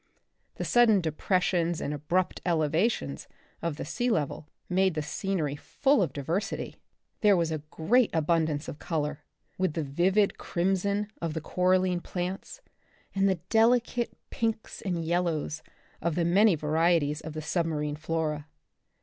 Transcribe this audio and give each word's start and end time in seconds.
The 0.55 0.65
sudden 0.65 0.99
depressions 0.99 1.79
and 1.79 1.93
abrupt 1.93 2.41
elevations 2.43 3.27
of 3.61 3.75
the 3.75 3.85
sea 3.85 4.09
level 4.09 4.47
made 4.67 4.95
the 4.95 5.03
scenery 5.03 5.55
full 5.55 6.01
of 6.01 6.11
diversity. 6.11 6.77
There 7.19 7.37
was 7.37 7.51
a 7.51 7.59
great 7.69 8.09
abundance 8.11 8.67
of 8.67 8.79
color, 8.79 9.19
with 9.59 9.73
the 9.73 9.83
vivid 9.83 10.39
crimson 10.39 11.11
of 11.21 11.35
The 11.35 11.39
Republic 11.39 11.41
of 11.41 11.41
the 11.41 11.41
Future, 11.41 11.61
1 11.61 11.67
1 11.67 11.77
the 11.77 11.81
coralline 11.83 12.01
plants 12.33 12.61
and 13.13 13.29
the 13.29 13.39
delicate 13.51 14.17
pinks 14.31 14.81
and 14.81 15.05
yellows 15.05 15.61
of 16.01 16.15
the 16.15 16.25
many 16.25 16.55
varieties 16.55 17.21
of 17.21 17.33
the 17.33 17.41
sub 17.43 17.67
marine 17.67 17.95
flora. 17.95 18.47